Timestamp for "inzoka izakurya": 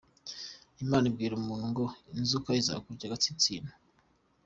2.17-3.05